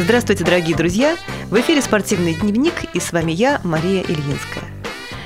Здравствуйте, 0.00 0.44
дорогие 0.44 0.76
друзья! 0.76 1.16
В 1.50 1.58
эфире 1.58 1.82
«Спортивный 1.82 2.32
дневник» 2.32 2.84
и 2.94 3.00
с 3.00 3.10
вами 3.10 3.32
я, 3.32 3.60
Мария 3.64 4.00
Ильинская. 4.02 4.62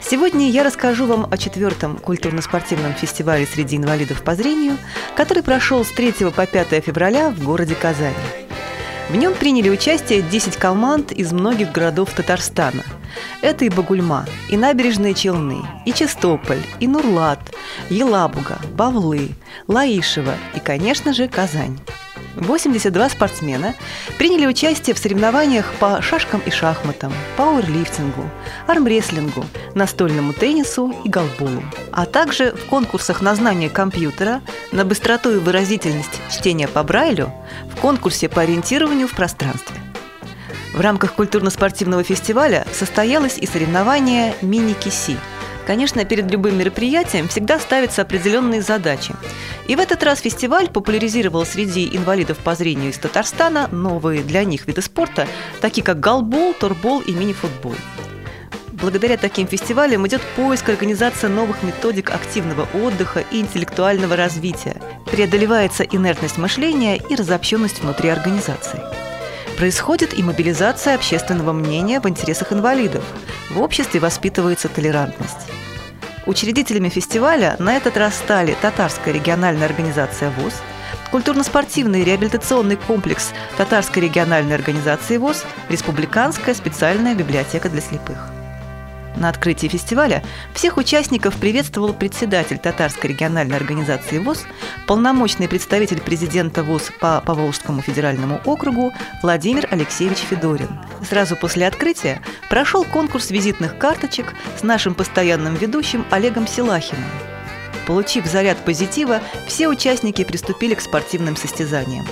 Сегодня 0.00 0.48
я 0.48 0.64
расскажу 0.64 1.04
вам 1.04 1.28
о 1.30 1.36
четвертом 1.36 1.98
культурно-спортивном 1.98 2.94
фестивале 2.94 3.44
среди 3.44 3.76
инвалидов 3.76 4.22
по 4.22 4.34
зрению, 4.34 4.78
который 5.16 5.42
прошел 5.42 5.84
с 5.84 5.90
3 5.90 6.30
по 6.34 6.46
5 6.46 6.82
февраля 6.82 7.28
в 7.28 7.44
городе 7.44 7.74
Казани. 7.74 8.16
В 9.10 9.16
нем 9.16 9.34
приняли 9.34 9.68
участие 9.68 10.22
10 10.22 10.56
команд 10.56 11.12
из 11.12 11.30
многих 11.30 11.70
городов 11.70 12.14
Татарстана. 12.14 12.84
Это 13.42 13.66
и 13.66 13.68
Багульма, 13.68 14.24
и 14.48 14.56
Набережные 14.56 15.12
Челны, 15.12 15.60
и 15.84 15.92
Чистополь, 15.92 16.62
и 16.80 16.88
Нурлат, 16.88 17.54
Елабуга, 17.90 18.58
Бавлы, 18.72 19.28
Лаишево 19.68 20.34
и, 20.56 20.58
конечно 20.58 21.12
же, 21.12 21.28
Казань. 21.28 21.78
82 22.36 23.08
спортсмена 23.10 23.74
приняли 24.18 24.46
участие 24.46 24.94
в 24.94 24.98
соревнованиях 24.98 25.72
по 25.74 26.02
шашкам 26.02 26.42
и 26.44 26.50
шахматам, 26.50 27.12
пауэрлифтингу, 27.36 28.28
армрестлингу, 28.66 29.44
настольному 29.74 30.32
теннису 30.32 30.94
и 31.04 31.08
голболу, 31.08 31.62
а 31.92 32.06
также 32.06 32.52
в 32.52 32.66
конкурсах 32.66 33.20
на 33.20 33.34
знание 33.34 33.70
компьютера, 33.70 34.42
на 34.72 34.84
быстроту 34.84 35.30
и 35.34 35.38
выразительность 35.38 36.20
чтения 36.30 36.68
по 36.68 36.82
Брайлю, 36.82 37.32
в 37.72 37.80
конкурсе 37.80 38.28
по 38.28 38.42
ориентированию 38.42 39.08
в 39.08 39.12
пространстве. 39.12 39.76
В 40.72 40.80
рамках 40.80 41.14
культурно-спортивного 41.14 42.02
фестиваля 42.02 42.66
состоялось 42.72 43.38
и 43.38 43.46
соревнование 43.46 44.34
«Мини-Киси», 44.42 45.16
Конечно, 45.66 46.04
перед 46.04 46.30
любым 46.30 46.58
мероприятием 46.58 47.28
всегда 47.28 47.58
ставятся 47.58 48.02
определенные 48.02 48.60
задачи. 48.60 49.14
И 49.66 49.76
в 49.76 49.80
этот 49.80 50.02
раз 50.02 50.20
фестиваль 50.20 50.68
популяризировал 50.68 51.46
среди 51.46 51.88
инвалидов 51.96 52.38
по 52.38 52.54
зрению 52.54 52.90
из 52.90 52.98
Татарстана 52.98 53.68
новые 53.68 54.22
для 54.22 54.44
них 54.44 54.66
виды 54.66 54.82
спорта, 54.82 55.26
такие 55.60 55.82
как 55.82 56.00
голбол, 56.00 56.52
торбол 56.54 57.00
и 57.00 57.12
мини-футбол. 57.12 57.74
Благодаря 58.72 59.16
таким 59.16 59.46
фестивалям 59.46 60.06
идет 60.06 60.20
поиск 60.36 60.68
организации 60.68 61.28
новых 61.28 61.62
методик 61.62 62.10
активного 62.10 62.68
отдыха 62.74 63.24
и 63.30 63.40
интеллектуального 63.40 64.16
развития. 64.16 64.76
Преодолевается 65.10 65.84
инертность 65.84 66.36
мышления 66.36 66.96
и 66.96 67.14
разобщенность 67.14 67.80
внутри 67.80 68.10
организации. 68.10 68.80
Происходит 69.56 70.18
и 70.18 70.22
мобилизация 70.22 70.96
общественного 70.96 71.52
мнения 71.52 72.00
в 72.00 72.08
интересах 72.08 72.52
инвалидов. 72.52 73.04
В 73.50 73.60
обществе 73.60 74.00
воспитывается 74.00 74.68
толерантность. 74.68 75.48
Учредителями 76.26 76.88
фестиваля 76.88 77.56
на 77.58 77.76
этот 77.76 77.96
раз 77.98 78.16
стали 78.16 78.56
Татарская 78.62 79.12
региональная 79.12 79.66
организация 79.66 80.30
ВОЗ, 80.30 80.54
культурно-спортивный 81.10 82.02
реабилитационный 82.02 82.76
комплекс 82.76 83.32
Татарской 83.58 84.02
региональной 84.02 84.54
организации 84.54 85.18
ВОЗ, 85.18 85.44
Республиканская 85.68 86.54
специальная 86.54 87.14
библиотека 87.14 87.68
для 87.68 87.82
слепых. 87.82 88.33
На 89.16 89.28
открытии 89.28 89.68
фестиваля 89.68 90.24
всех 90.54 90.76
участников 90.76 91.36
приветствовал 91.36 91.94
председатель 91.94 92.58
Татарской 92.58 93.10
региональной 93.10 93.56
организации 93.56 94.18
ВОЗ, 94.18 94.44
полномочный 94.86 95.48
представитель 95.48 96.00
президента 96.00 96.64
ВОЗ 96.64 96.90
по 97.00 97.20
Поволжскому 97.20 97.80
федеральному 97.80 98.40
округу 98.44 98.92
Владимир 99.22 99.68
Алексеевич 99.70 100.18
Федорин. 100.18 100.68
Сразу 101.08 101.36
после 101.36 101.66
открытия 101.66 102.20
прошел 102.50 102.84
конкурс 102.84 103.30
визитных 103.30 103.78
карточек 103.78 104.34
с 104.58 104.62
нашим 104.62 104.94
постоянным 104.94 105.54
ведущим 105.54 106.04
Олегом 106.10 106.48
Силахиным. 106.48 107.04
Получив 107.86 108.26
заряд 108.26 108.58
позитива, 108.64 109.20
все 109.46 109.68
участники 109.68 110.24
приступили 110.24 110.74
к 110.74 110.80
спортивным 110.80 111.36
состязаниям. 111.36 112.06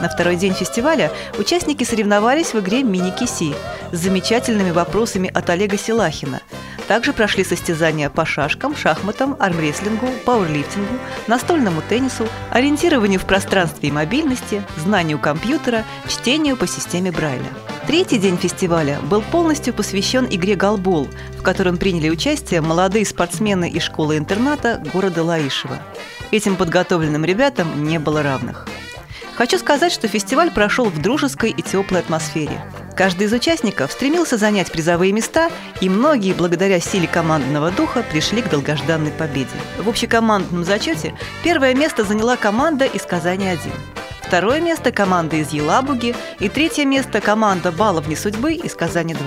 На 0.00 0.08
второй 0.08 0.36
день 0.36 0.54
фестиваля 0.54 1.10
участники 1.38 1.84
соревновались 1.84 2.54
в 2.54 2.60
игре 2.60 2.82
«Мини-киси» 2.82 3.54
с 3.92 3.98
замечательными 3.98 4.70
вопросами 4.70 5.30
от 5.32 5.48
Олега 5.50 5.78
Силахина. 5.78 6.40
Также 6.88 7.12
прошли 7.12 7.44
состязания 7.44 8.08
по 8.08 8.24
шашкам, 8.24 8.74
шахматам, 8.74 9.36
армрестлингу, 9.38 10.06
пауэрлифтингу, 10.24 10.94
настольному 11.26 11.82
теннису, 11.86 12.26
ориентированию 12.50 13.20
в 13.20 13.26
пространстве 13.26 13.90
и 13.90 13.92
мобильности, 13.92 14.62
знанию 14.78 15.18
компьютера, 15.18 15.84
чтению 16.08 16.56
по 16.56 16.66
системе 16.66 17.12
Брайля. 17.12 17.50
Третий 17.86 18.18
день 18.18 18.38
фестиваля 18.38 18.98
был 19.02 19.20
полностью 19.20 19.74
посвящен 19.74 20.26
игре 20.30 20.54
«Голбол», 20.54 21.08
в 21.38 21.42
котором 21.42 21.76
приняли 21.76 22.08
участие 22.08 22.62
молодые 22.62 23.04
спортсмены 23.04 23.68
из 23.68 23.82
школы-интерната 23.82 24.82
города 24.92 25.22
Лаишева. 25.22 25.78
Этим 26.30 26.56
подготовленным 26.56 27.24
ребятам 27.24 27.84
не 27.84 27.98
было 27.98 28.22
равных. 28.22 28.66
Хочу 29.36 29.58
сказать, 29.58 29.92
что 29.92 30.08
фестиваль 30.08 30.50
прошел 30.50 30.86
в 30.86 31.00
дружеской 31.00 31.50
и 31.50 31.62
теплой 31.62 32.00
атмосфере. 32.00 32.60
Каждый 32.98 33.28
из 33.28 33.32
участников 33.32 33.92
стремился 33.92 34.36
занять 34.36 34.72
призовые 34.72 35.12
места, 35.12 35.50
и 35.80 35.88
многие, 35.88 36.32
благодаря 36.32 36.80
силе 36.80 37.06
командного 37.06 37.70
духа, 37.70 38.02
пришли 38.02 38.42
к 38.42 38.50
долгожданной 38.50 39.12
победе. 39.12 39.52
В 39.78 39.88
общекомандном 39.88 40.64
зачете 40.64 41.14
первое 41.44 41.76
место 41.76 42.02
заняла 42.02 42.36
команда 42.36 42.86
из 42.86 43.02
Казани-1. 43.02 43.70
Второе 44.20 44.60
место– 44.60 44.90
команда 44.94 45.36
из 45.36 45.52
Елабуги, 45.52 46.16
и 46.40 46.48
третье 46.48 46.84
место– 46.84 47.20
команда 47.22 47.70
«Баловни 47.70 48.16
судьбы» 48.16 48.54
из 48.54 48.74
Казани-2. 48.74 49.22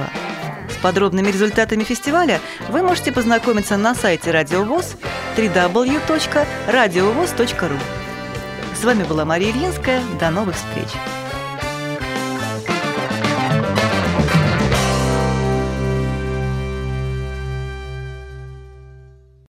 С 0.70 0.76
подробными 0.84 1.32
результатами 1.32 1.86
фестиваля 1.86 2.42
вы 2.68 2.84
можете 2.84 3.14
познакомиться 3.14 3.78
на 3.78 3.96
сайте 3.96 4.32
Радиовоз 4.32 4.98
www.radiovoz.ru. 5.38 7.80
С 8.76 8.84
вами 8.84 9.06
была 9.06 9.24
Мария 9.24 9.52
Ильинская. 9.52 10.02
До 10.20 10.30
новых 10.30 10.58
встреч! 10.58 10.90